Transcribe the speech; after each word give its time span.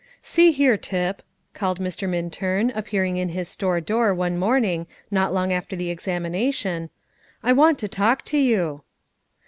"See 0.23 0.49
here, 0.51 0.77
Tip," 0.77 1.21
called 1.53 1.79
Mr. 1.79 2.09
Minturn, 2.09 2.71
appearing 2.73 3.17
in 3.17 3.29
his 3.29 3.47
store 3.49 3.79
door 3.79 4.15
one 4.15 4.35
morning 4.35 4.87
not 5.11 5.31
long 5.31 5.53
after 5.53 5.75
the 5.75 5.91
examination; 5.91 6.89
"I 7.43 7.53
want 7.53 7.77
to 7.77 7.87
talk 7.87 8.25
to 8.25 8.37
you." 8.39 8.81